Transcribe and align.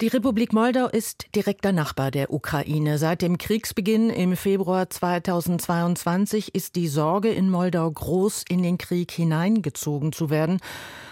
Die 0.00 0.08
Republik 0.08 0.54
Moldau 0.54 0.86
ist 0.86 1.26
direkter 1.36 1.72
Nachbar 1.72 2.10
der 2.10 2.32
Ukraine. 2.32 2.96
Seit 2.96 3.20
dem 3.20 3.36
Kriegsbeginn 3.36 4.08
im 4.08 4.34
Februar 4.34 4.88
2022 4.88 6.54
ist 6.54 6.76
die 6.76 6.88
Sorge 6.88 7.28
in 7.28 7.50
Moldau 7.50 7.90
groß, 7.90 8.44
in 8.48 8.62
den 8.62 8.78
Krieg 8.78 9.10
hineingezogen 9.10 10.12
zu 10.12 10.30
werden. 10.30 10.58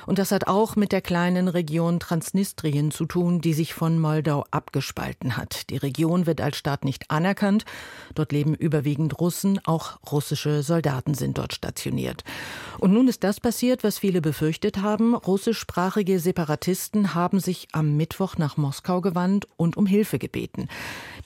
Und 0.06 0.18
das 0.18 0.32
hat 0.32 0.46
auch 0.46 0.74
mit 0.74 0.92
der 0.92 1.02
kleinen 1.02 1.48
Region 1.48 2.00
Transnistrien 2.00 2.90
zu 2.90 3.04
tun, 3.04 3.42
die 3.42 3.52
sich 3.52 3.74
von 3.74 3.98
Moldau 3.98 4.46
abgespalten 4.50 5.36
hat. 5.36 5.68
Die 5.68 5.76
Region 5.76 6.24
wird 6.24 6.40
als 6.40 6.56
Staat 6.56 6.86
nicht 6.86 7.10
anerkannt. 7.10 7.66
Dort 8.14 8.32
leben 8.32 8.54
überwiegend 8.54 9.20
Russen, 9.20 9.60
auch 9.66 9.98
russische 10.10 10.62
Soldaten 10.62 11.12
sind 11.12 11.36
dort 11.36 11.52
stationiert. 11.52 12.24
Und 12.78 12.94
nun 12.94 13.06
ist 13.06 13.22
das 13.22 13.38
passiert, 13.38 13.84
was 13.84 13.98
viele 13.98 14.22
befürchtet 14.22 14.78
haben. 14.78 15.14
Russischsprachige 15.14 16.20
Separatisten 16.20 17.14
haben 17.14 17.38
sich 17.38 17.68
am 17.72 17.98
Mittwoch 17.98 18.38
nach 18.38 18.56
Moskau 18.56 18.77
gewandt 18.82 19.46
und 19.56 19.76
um 19.76 19.86
Hilfe 19.86 20.18
gebeten. 20.18 20.68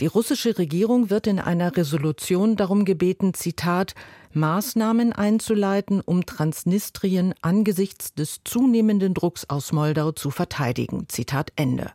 Die 0.01 0.07
russische 0.07 0.59
Regierung 0.59 1.11
wird 1.11 1.27
in 1.27 1.39
einer 1.39 1.77
Resolution 1.77 2.57
darum 2.57 2.85
gebeten, 2.85 3.35
Zitat, 3.35 3.95
Maßnahmen 4.33 5.13
einzuleiten, 5.13 6.01
um 6.01 6.25
Transnistrien 6.27 7.35
angesichts 7.43 8.15
des 8.15 8.41
zunehmenden 8.45 9.15
Drucks 9.15 9.49
aus 9.49 9.73
Moldau 9.73 10.13
zu 10.13 10.31
verteidigen. 10.31 11.07
Zitat 11.09 11.53
Ende. 11.57 11.91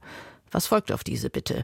Was 0.52 0.67
folgt 0.67 0.91
auf 0.91 1.03
diese 1.03 1.30
Bitte? 1.30 1.63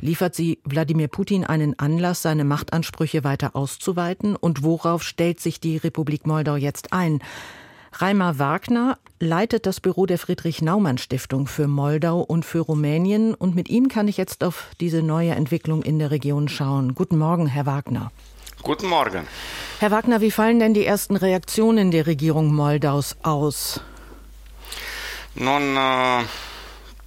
Liefert 0.00 0.34
sie 0.34 0.58
Wladimir 0.64 1.08
Putin 1.08 1.44
einen 1.44 1.78
Anlass, 1.78 2.22
seine 2.22 2.44
Machtansprüche 2.44 3.22
weiter 3.22 3.54
auszuweiten? 3.54 4.34
Und 4.34 4.62
worauf 4.62 5.02
stellt 5.02 5.40
sich 5.40 5.60
die 5.60 5.76
Republik 5.76 6.26
Moldau 6.26 6.56
jetzt 6.56 6.92
ein? 6.92 7.20
Reimer 7.96 8.40
Wagner 8.40 8.98
leitet 9.20 9.66
das 9.66 9.80
Büro 9.80 10.04
der 10.06 10.18
Friedrich-Naumann-Stiftung 10.18 11.46
für 11.46 11.68
Moldau 11.68 12.20
und 12.20 12.44
für 12.44 12.58
Rumänien. 12.58 13.34
Und 13.34 13.54
mit 13.54 13.68
ihm 13.68 13.88
kann 13.88 14.08
ich 14.08 14.16
jetzt 14.16 14.42
auf 14.42 14.66
diese 14.80 15.00
neue 15.00 15.30
Entwicklung 15.30 15.82
in 15.82 16.00
der 16.00 16.10
Region 16.10 16.48
schauen. 16.48 16.96
Guten 16.96 17.18
Morgen, 17.18 17.46
Herr 17.46 17.66
Wagner. 17.66 18.10
Guten 18.62 18.88
Morgen. 18.88 19.26
Herr 19.78 19.92
Wagner, 19.92 20.20
wie 20.20 20.32
fallen 20.32 20.58
denn 20.58 20.74
die 20.74 20.84
ersten 20.84 21.14
Reaktionen 21.14 21.92
der 21.92 22.06
Regierung 22.06 22.52
Moldaus 22.52 23.16
aus? 23.22 23.80
Nun, 25.36 25.76
äh, 25.76 26.22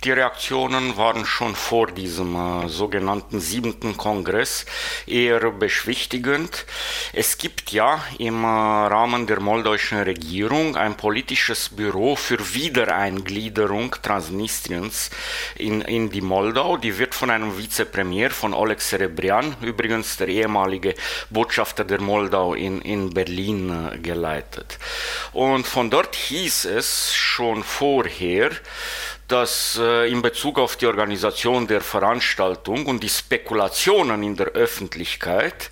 die 0.04 0.12
Reaktionen 0.12 0.96
waren 0.96 1.26
schon 1.26 1.56
vor 1.56 1.88
diesem 1.88 2.36
äh, 2.36 2.70
sogenannten 2.70 3.40
siebten 3.40 3.98
Kongress 3.98 4.66
eher 5.08 5.52
beschwichtigend. 5.52 6.66
Es 7.14 7.40
gibt 7.40 7.72
ja 7.72 8.04
im 8.20 8.44
äh, 8.44 8.48
Rahmen 8.48 9.26
der 9.26 9.40
moldauischen 9.40 9.98
Regierung 10.00 10.76
ein 10.76 10.96
politisches 10.96 11.70
Büro 11.70 12.16
für 12.16 12.54
Wiedereingliederung 12.54 13.96
Transnistriens 14.04 15.10
in, 15.56 15.82
in 15.82 16.12
die 16.12 16.22
Moldau. 16.22 16.78
Die 16.78 17.00
wird 17.00 17.16
von 17.16 17.32
einem 17.32 17.58
Vizepremier, 17.58 18.30
von 18.30 18.54
Oleg 18.54 18.82
Serebrian, 18.82 19.56
übrigens 19.62 20.18
der 20.18 20.28
ehemalige 20.28 20.94
Botschafter 21.32 21.84
der 21.84 22.02
Moldau 22.02 22.54
in, 22.54 22.82
in 22.82 23.10
Berlin, 23.10 23.92
äh, 23.94 23.98
geleitet. 23.98 24.78
Und 25.34 25.66
von 25.66 25.90
dort 25.90 26.16
hieß 26.16 26.66
es 26.66 27.16
schon 27.16 27.64
vorher, 27.64 28.52
dass 29.28 29.78
äh, 29.82 30.10
in 30.10 30.22
Bezug 30.22 30.58
auf 30.58 30.78
die 30.78 30.86
Organisation 30.86 31.68
der 31.68 31.82
Veranstaltung 31.82 32.86
und 32.86 33.04
die 33.04 33.10
Spekulationen 33.10 34.24
in 34.24 34.36
der 34.36 34.48
Öffentlichkeit, 34.48 35.70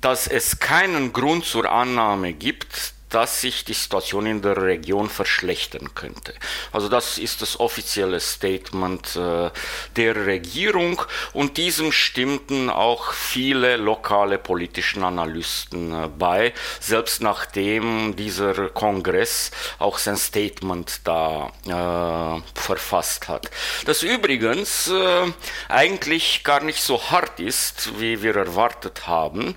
dass 0.00 0.28
es 0.28 0.60
keinen 0.60 1.12
Grund 1.12 1.44
zur 1.44 1.70
Annahme 1.70 2.32
gibt, 2.32 2.92
dass 3.08 3.40
sich 3.40 3.64
die 3.64 3.74
Situation 3.74 4.26
in 4.26 4.42
der 4.42 4.60
Region 4.60 5.08
verschlechtern 5.08 5.94
könnte. 5.94 6.34
Also 6.72 6.88
das 6.88 7.18
ist 7.18 7.42
das 7.42 7.58
offizielle 7.60 8.20
Statement 8.20 9.16
äh, 9.16 9.50
der 9.96 10.26
Regierung 10.26 11.00
und 11.32 11.56
diesem 11.56 11.92
stimmten 11.92 12.70
auch 12.70 13.12
viele 13.12 13.76
lokale 13.76 14.38
politische 14.38 15.04
Analysten 15.04 15.92
äh, 15.92 16.08
bei, 16.08 16.52
selbst 16.80 17.22
nachdem 17.22 18.16
dieser 18.16 18.68
Kongress 18.70 19.50
auch 19.78 19.98
sein 19.98 20.16
Statement 20.16 21.00
da 21.04 21.50
äh, 21.66 22.58
verfasst 22.58 23.28
hat. 23.28 23.50
Das 23.86 24.02
übrigens 24.02 24.88
äh, 24.88 25.32
eigentlich 25.68 26.44
gar 26.44 26.62
nicht 26.62 26.82
so 26.82 27.10
hart 27.10 27.40
ist, 27.40 27.98
wie 27.98 28.22
wir 28.22 28.36
erwartet 28.36 29.06
haben, 29.06 29.54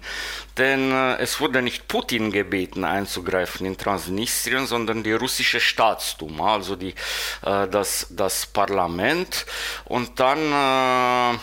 denn 0.58 0.92
es 0.92 1.40
wurde 1.40 1.62
nicht 1.62 1.88
Putin 1.88 2.32
gebeten 2.32 2.84
einzugreifen 2.84 3.41
in 3.68 3.78
Transnistrien, 3.78 4.68
sondern 4.68 5.04
die 5.04 5.14
russische 5.14 5.60
Staatsduma, 5.60 6.54
also 6.54 6.76
die, 6.76 6.94
äh, 7.44 7.68
das, 7.68 8.08
das 8.10 8.46
Parlament. 8.46 9.46
Und 9.86 10.20
dann 10.20 11.36
äh, 11.36 11.40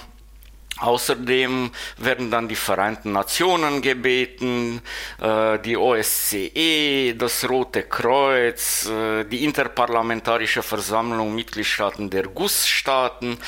Außerdem 0.81 1.73
werden 1.97 2.31
dann 2.31 2.49
die 2.49 2.55
Vereinten 2.57 3.13
Nationen 3.13 3.83
gebeten, 3.83 4.81
äh, 5.21 5.59
die 5.59 5.77
OSCE, 5.77 7.15
das 7.15 7.49
Rote 7.49 7.83
Kreuz, 7.83 8.87
äh, 8.87 9.25
die 9.25 9.45
Interparlamentarische 9.45 10.63
Versammlung 10.63 11.35
Mitgliedstaaten 11.35 12.11
der 12.11 12.29
GUS-Staaten 12.29 13.39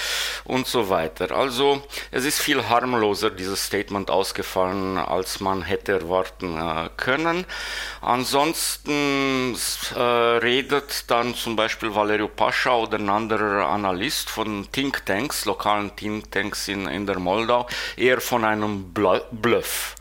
und 0.44 0.66
so 0.66 0.88
weiter. 0.88 1.30
Also 1.30 1.82
es 2.10 2.24
ist 2.24 2.40
viel 2.40 2.68
harmloser 2.68 3.30
dieses 3.30 3.64
Statement 3.64 4.10
ausgefallen, 4.10 4.98
als 4.98 5.38
man 5.38 5.62
hätte 5.62 5.92
erwarten 5.92 6.56
äh, 6.56 6.88
können. 6.96 7.46
Ansonsten 8.00 9.56
redet 9.94 11.10
dann 11.10 11.34
zum 11.34 11.54
Beispiel 11.54 11.94
Valerio 11.94 12.28
Pascha 12.28 12.74
oder 12.74 12.98
ein 12.98 13.10
anderer 13.10 13.66
Analyst 13.66 14.30
von 14.30 14.66
Thinktanks, 14.72 15.44
lokalen 15.44 15.94
Thinktanks 15.94 16.68
in, 16.68 16.86
in 16.88 17.06
der 17.06 17.19
Moldau 17.20 17.66
eher 17.96 18.20
von 18.20 18.44
einem 18.44 18.92
Bluff 18.92 19.94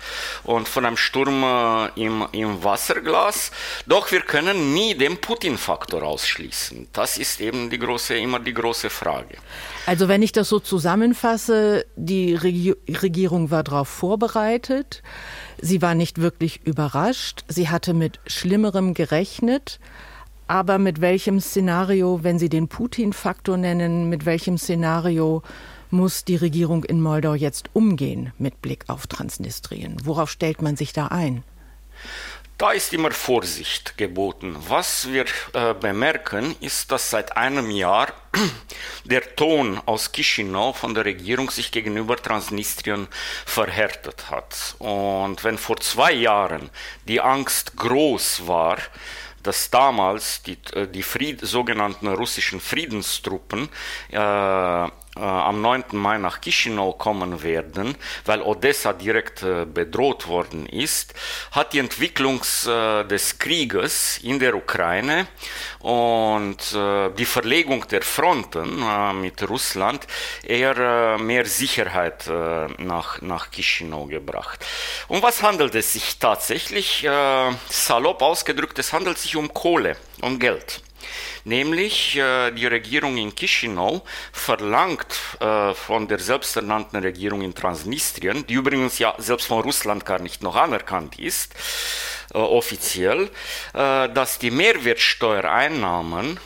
und 0.44 0.68
von 0.68 0.86
einem 0.86 0.98
Sturm 0.98 1.44
äh, 1.44 2.02
im, 2.02 2.28
im 2.32 2.64
Wasserglas. 2.64 3.52
Doch 3.86 4.12
wir 4.12 4.22
können 4.22 4.74
nie 4.74 4.96
den 4.96 5.20
Putin-Faktor 5.20 6.04
ausschließen. 6.04 6.88
Das 6.94 7.18
ist 7.18 7.42
eben 7.42 7.70
die 7.70 7.80
große, 7.80 8.16
immer 8.16 8.40
die 8.40 8.54
große 8.54 8.90
Frage. 8.90 9.38
Also 9.86 10.08
wenn 10.08 10.22
ich 10.22 10.32
das 10.32 10.50
so 10.50 10.60
zusammenfasse, 10.60 11.86
die 11.96 12.36
Regi 12.36 12.76
Regierung 12.88 13.52
war 13.52 13.64
darauf 13.64 13.88
vorbereitet. 13.88 15.02
Sie 15.62 15.82
war 15.82 15.96
nicht 15.96 16.22
wirklich 16.22 16.66
überrascht. 16.66 17.44
Sie 17.48 17.70
hatte 17.70 17.94
mit 17.94 18.20
Schlimmerem 18.28 18.94
gerechnet. 18.94 19.80
Aber 20.48 20.80
mit 20.80 21.00
welchem 21.00 21.40
Szenario, 21.40 22.24
wenn 22.24 22.40
Sie 22.40 22.50
den 22.50 22.68
Putin-Faktor 22.68 23.58
nennen, 23.58 24.10
mit 24.10 24.26
welchem 24.26 24.58
Szenario 24.58 25.44
muss 25.92 26.26
die 26.26 26.36
Regierung 26.36 26.84
in 26.84 27.02
Moldau 27.02 27.34
jetzt 27.34 27.70
umgehen 27.74 28.34
mit 28.38 28.62
Blick 28.62 28.86
auf 28.88 29.08
Transnistrien? 29.08 29.98
Worauf 30.04 30.30
stellt 30.30 30.62
man 30.62 30.76
sich 30.76 30.94
da 30.94 31.08
ein? 31.08 31.44
Da 32.60 32.72
ist 32.72 32.94
immer 32.94 33.12
Vorsicht 33.12 33.98
geboten. 33.98 34.54
Was 34.68 35.08
wir 35.10 35.24
äh, 35.54 35.74
bemerken, 35.74 36.58
ist, 36.60 36.92
dass 36.92 37.10
seit 37.10 37.38
einem 37.38 37.72
Jahr 37.72 38.12
der 39.06 39.38
Ton 39.38 39.80
aus 39.86 40.12
Chisinau 40.12 40.74
von 40.74 40.94
der 40.94 41.06
Regierung 41.06 41.50
sich 41.52 41.72
gegenüber 41.72 42.18
Transnistrien 42.18 43.08
verhärtet 43.46 44.30
hat. 44.30 44.76
Und 44.80 45.42
wenn 45.46 45.58
vor 45.58 45.78
zwei 45.78 46.12
Jahren 46.12 46.70
die 47.08 47.22
Angst 47.22 47.78
groß 47.78 48.46
war, 48.46 48.78
dass 49.42 49.70
damals 49.70 50.44
die, 50.44 50.58
äh, 50.74 50.86
die 50.86 51.04
Fried, 51.04 51.40
sogenannten 51.40 52.10
russischen 52.10 52.60
Friedenstruppen 52.60 53.70
äh, 54.12 54.88
äh, 55.20 55.22
am 55.22 55.62
9. 55.62 55.84
Mai 55.92 56.18
nach 56.18 56.40
Chisinau 56.40 56.94
kommen 56.94 57.44
werden, 57.44 57.96
weil 58.26 58.42
Odessa 58.42 58.94
direkt 58.94 59.44
äh, 59.44 59.66
bedroht 59.66 60.28
worden 60.28 60.66
ist, 60.66 61.14
hat 61.52 61.74
die 61.74 61.80
Entwicklung 61.80 62.42
äh, 62.66 63.04
des 63.04 63.38
Krieges 63.38 64.20
in 64.24 64.40
der 64.40 64.56
Ukraine 64.56 65.28
und 65.80 66.58
die 66.74 67.26
Verlegung 67.26 67.88
der 67.88 68.02
Fronten 68.02 68.84
mit 69.22 69.48
Russland 69.50 70.06
eher 70.44 71.18
mehr 71.18 71.46
Sicherheit 71.46 72.30
nach, 72.78 73.22
nach 73.22 73.50
Chisinau 73.50 74.06
gebracht. 74.06 74.66
Um 75.08 75.22
was 75.22 75.42
handelt 75.42 75.74
es 75.76 75.94
sich 75.94 76.20
tatsächlich? 76.20 77.08
Salopp 77.70 78.22
ausgedrückt, 78.22 78.78
es 78.80 78.92
handelt 78.92 79.20
sich 79.20 79.38
um 79.38 79.54
Kohle, 79.54 79.96
um 80.22 80.38
Geld. 80.38 80.82
Nämlich 81.44 82.18
äh, 82.18 82.52
die 82.52 82.68
Regierung 82.68 83.18
in 83.18 83.36
Chisinau 83.36 84.04
verlangt 84.32 85.20
äh, 85.40 85.74
von 85.74 86.08
der 86.08 86.20
selbsternannten 86.20 87.00
Regierung 87.02 87.42
in 87.42 87.56
Transnistrien, 87.56 88.46
die 88.48 88.54
übrigens 88.54 89.00
ja 89.00 89.16
selbst 89.18 89.48
von 89.48 89.62
Russland 89.62 90.06
gar 90.06 90.20
nicht 90.20 90.44
noch 90.44 90.56
anerkannt 90.56 91.20
ist, 91.20 91.54
äh, 92.34 92.38
offiziell, 92.38 93.30
äh, 93.74 94.10
dass 94.10 94.40
die 94.40 94.52
Mehrwertsteuereinnahmen 94.52 96.40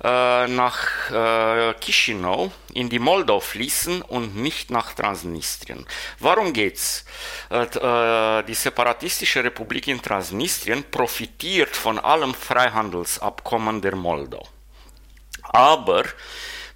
nach 0.00 1.10
äh, 1.10 1.74
Chisinau 1.80 2.52
in 2.72 2.88
die 2.88 3.00
Moldau 3.00 3.40
fließen 3.40 4.02
und 4.02 4.36
nicht 4.36 4.70
nach 4.70 4.92
Transnistrien. 4.94 5.84
Warum 6.20 6.52
geht's? 6.52 7.04
Äh, 7.50 7.64
äh, 7.64 8.42
die 8.44 8.54
separatistische 8.54 9.42
Republik 9.42 9.88
in 9.88 10.00
Transnistrien 10.00 10.84
profitiert 10.84 11.74
von 11.74 11.98
allem 11.98 12.34
Freihandelsabkommen 12.34 13.80
der 13.82 13.96
Moldau. 13.96 14.46
Aber 15.42 16.04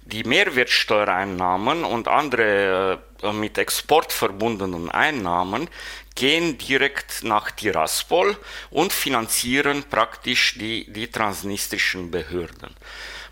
die 0.05 0.23
Mehrwertsteuereinnahmen 0.23 1.83
und 1.83 2.07
andere 2.07 2.99
äh, 3.21 3.31
mit 3.31 3.57
Export 3.57 4.11
verbundenen 4.11 4.89
Einnahmen 4.89 5.69
gehen 6.15 6.57
direkt 6.57 7.23
nach 7.23 7.51
Tiraspol 7.51 8.37
und 8.69 8.93
finanzieren 8.93 9.83
praktisch 9.89 10.55
die, 10.59 10.91
die 10.91 11.09
transnistrischen 11.09 12.11
Behörden. 12.11 12.75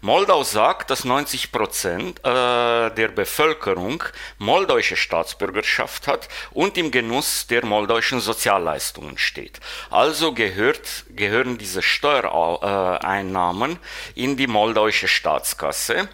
Moldau 0.03 0.43
sagt, 0.43 0.89
dass 0.89 1.05
90 1.05 1.51
Prozent 1.51 2.19
äh, 2.21 2.23
der 2.23 3.09
Bevölkerung 3.09 4.03
moldauische 4.39 4.95
Staatsbürgerschaft 4.95 6.07
hat 6.07 6.27
und 6.49 6.75
im 6.79 6.89
Genuss 6.89 7.45
der 7.45 7.63
moldauischen 7.63 8.19
Sozialleistungen 8.19 9.19
steht. 9.19 9.59
Also 9.91 10.33
gehört, 10.33 11.05
gehören 11.09 11.59
diese 11.59 11.83
Steuereinnahmen 11.83 13.77
in 14.15 14.37
die 14.37 14.47
moldauische 14.47 15.07
Staatskasse. 15.07 16.09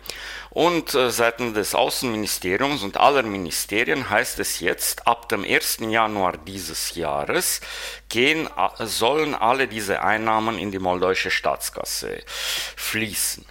Und 0.57 0.95
äh, 0.95 1.11
seitens 1.11 1.53
des 1.53 1.75
Außenministeriums 1.75 2.81
und 2.81 2.97
aller 2.97 3.21
Ministerien 3.21 4.09
heißt 4.09 4.39
es 4.39 4.59
jetzt, 4.59 5.05
ab 5.05 5.29
dem 5.29 5.43
1. 5.43 5.81
Januar 5.81 6.35
dieses 6.35 6.95
Jahres 6.95 7.61
gehen, 8.09 8.47
äh, 8.47 8.85
sollen 8.87 9.35
alle 9.35 9.67
diese 9.67 10.01
Einnahmen 10.01 10.57
in 10.57 10.71
die 10.71 10.79
moldauische 10.79 11.29
Staatskasse 11.29 12.23
fließen. 12.25 13.45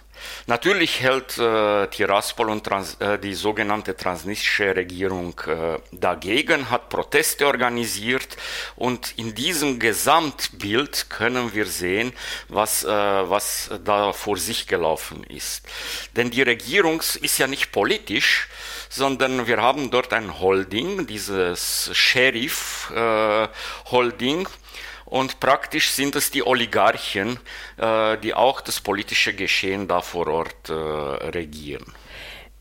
Natürlich 0.47 1.01
hält 1.01 1.37
äh, 1.37 1.87
Tiraspol 1.87 2.49
und 2.49 2.63
Trans, 2.63 2.95
äh, 2.95 3.19
die 3.19 3.33
sogenannte 3.33 3.95
transnistrische 3.95 4.75
Regierung 4.75 5.39
äh, 5.47 5.77
dagegen, 5.91 6.69
hat 6.69 6.89
Proteste 6.89 7.47
organisiert 7.47 8.37
und 8.75 9.13
in 9.17 9.35
diesem 9.35 9.79
Gesamtbild 9.79 11.09
können 11.09 11.53
wir 11.53 11.65
sehen, 11.65 12.13
was, 12.47 12.83
äh, 12.83 12.89
was 12.89 13.69
da 13.83 14.13
vor 14.13 14.37
sich 14.37 14.67
gelaufen 14.67 15.23
ist. 15.23 15.65
Denn 16.15 16.31
die 16.31 16.41
Regierung 16.41 17.01
ist 17.21 17.37
ja 17.37 17.47
nicht 17.47 17.71
politisch, 17.71 18.47
sondern 18.89 19.47
wir 19.47 19.61
haben 19.61 19.91
dort 19.91 20.13
ein 20.13 20.39
Holding, 20.39 21.05
dieses 21.07 21.89
Sheriff-Holding, 21.93 24.45
äh, 24.45 24.49
und 25.07 25.39
praktisch 25.39 25.91
sind 25.91 26.15
es 26.15 26.31
die 26.31 26.45
Oligarchen, 26.45 27.39
äh, 27.77 28.17
die 28.17 28.33
auch 28.33 28.61
das 28.61 28.81
politische 28.81 29.33
Geschehen 29.33 29.87
da 29.87 30.01
vor 30.01 30.27
Ort 30.27 30.69
äh, 30.69 30.73
regieren. 30.73 31.85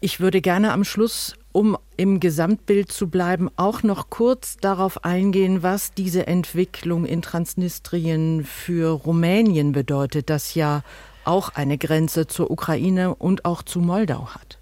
Ich 0.01 0.21
würde 0.21 0.41
gerne 0.41 0.73
am 0.73 0.85
Schluss, 0.85 1.35
um 1.53 1.77
im 1.97 2.21
Gesamtbild 2.21 2.93
zu 2.93 3.09
bleiben, 3.09 3.51
auch 3.57 3.83
noch 3.83 4.11
kurz 4.11 4.57
darauf 4.59 5.05
eingehen, 5.05 5.63
was 5.63 5.93
diese 5.93 6.27
Entwicklung 6.27 7.07
in 7.07 7.23
Transnistrien 7.23 8.45
für 8.45 8.91
Rumänien 8.91 9.73
bedeutet, 9.73 10.31
das 10.31 10.55
ja 10.55 10.83
auch 11.25 11.49
eine 11.55 11.79
Grenze 11.79 12.27
zur 12.27 12.51
Ukraine 12.51 13.15
und 13.15 13.45
auch 13.45 13.63
zu 13.63 13.81
Moldau 13.81 14.29
hat. 14.29 14.59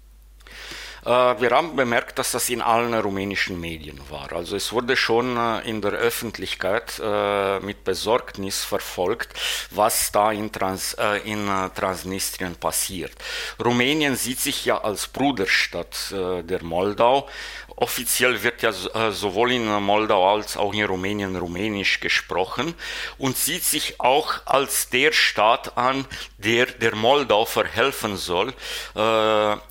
Äh, 1.05 1.09
wir 1.39 1.51
haben 1.51 1.75
bemerkt, 1.75 2.17
dass 2.17 2.31
das 2.31 2.49
in 2.49 2.61
allen 2.61 2.93
rumänischen 2.95 3.59
Medien 3.59 3.99
war. 4.09 4.33
Also 4.33 4.55
es 4.55 4.73
wurde 4.73 4.97
schon 4.97 5.37
äh, 5.37 5.59
in 5.69 5.81
der 5.81 5.91
Öffentlichkeit 5.91 6.99
äh, 7.01 7.59
mit 7.59 7.83
Besorgnis 7.83 8.63
verfolgt, 8.63 9.29
was 9.69 10.11
da 10.11 10.31
in, 10.31 10.51
Trans, 10.51 10.97
in 11.25 11.47
Transnistrien 11.75 12.55
passiert. 12.55 13.11
Rumänien 13.63 14.15
sieht 14.15 14.39
sich 14.39 14.65
ja 14.65 14.79
als 14.79 15.07
Bruderstadt 15.07 16.11
der 16.11 16.63
Moldau 16.63 17.27
Offiziell 17.77 18.41
wird 18.41 18.61
ja 18.61 18.71
sowohl 18.71 19.51
in 19.51 19.65
Moldau 19.65 20.33
als 20.33 20.55
auch 20.55 20.73
in 20.73 20.85
Rumänien 20.85 21.35
Rumänisch 21.35 21.99
gesprochen 21.99 22.73
und 23.17 23.35
sieht 23.35 23.65
sich 23.65 23.99
auch 23.99 24.35
als 24.45 24.89
der 24.89 25.11
Staat 25.11 25.77
an, 25.77 26.05
der 26.37 26.67
der 26.67 26.95
Moldau 26.95 27.43
verhelfen 27.43 28.15
soll, 28.15 28.53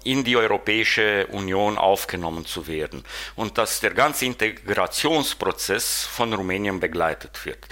in 0.05 0.23
die 0.23 0.37
Europäische 0.37 1.24
Union 1.31 1.79
aufgenommen 1.79 2.47
zu 2.47 2.67
werden 2.67 3.05
und 3.37 3.59
dass 3.59 3.81
der 3.81 3.93
ganze 3.93 4.27
Integrationsprozess 4.27 6.05
von 6.05 6.33
Rumänien 6.33 6.81
begleitet 6.81 7.45
wird. 7.45 7.65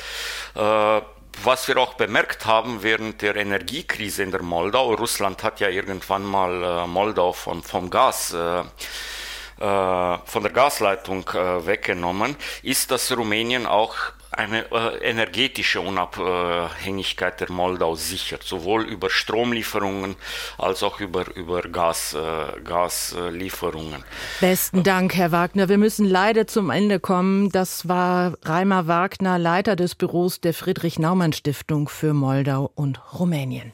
Äh, 0.54 1.04
was 1.44 1.66
wir 1.66 1.78
auch 1.78 1.94
bemerkt 1.94 2.44
haben 2.44 2.82
während 2.82 3.22
der 3.22 3.36
Energiekrise 3.36 4.22
in 4.22 4.30
der 4.30 4.42
Moldau, 4.42 4.92
Russland 4.94 5.42
hat 5.42 5.60
ja 5.60 5.68
irgendwann 5.68 6.24
mal 6.24 6.86
Moldau 6.86 7.32
von, 7.32 7.62
vom 7.62 7.88
Gas 7.88 8.34
äh, 8.34 8.62
äh, 9.62 10.18
von 10.24 10.42
der 10.42 10.50
Gasleitung 10.50 11.28
äh, 11.28 11.64
weggenommen, 11.64 12.36
ist, 12.64 12.90
dass 12.90 13.16
Rumänien 13.16 13.66
auch 13.66 13.94
eine 14.32 14.70
äh, 14.72 15.10
energetische 15.10 15.80
Unabhängigkeit 15.80 17.40
der 17.40 17.50
Moldau 17.50 17.94
sichert, 17.94 18.42
sowohl 18.42 18.82
über 18.84 19.10
Stromlieferungen 19.10 20.16
als 20.58 20.82
auch 20.82 21.00
über, 21.00 21.34
über 21.36 21.62
Gas, 21.62 22.14
äh, 22.14 22.60
Gaslieferungen. 22.62 24.04
Besten 24.40 24.82
Dank, 24.82 25.14
Herr 25.14 25.32
Wagner. 25.32 25.68
Wir 25.68 25.78
müssen 25.78 26.06
leider 26.06 26.46
zum 26.46 26.70
Ende 26.70 27.00
kommen. 27.00 27.50
Das 27.50 27.88
war 27.88 28.34
Reimer 28.42 28.86
Wagner, 28.86 29.38
Leiter 29.38 29.76
des 29.76 29.94
Büros 29.94 30.40
der 30.40 30.54
Friedrich-Naumann-Stiftung 30.54 31.88
für 31.88 32.14
Moldau 32.14 32.70
und 32.74 33.00
Rumänien. 33.18 33.72